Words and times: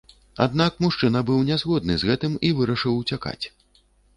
Аднак 0.45 0.79
мужчына 0.85 1.21
быў 1.27 1.43
нязгодны 1.51 1.93
з 2.05 2.09
гэтым 2.09 2.33
і 2.49 2.53
вырашыў 2.61 2.99
уцякаць. 3.03 3.41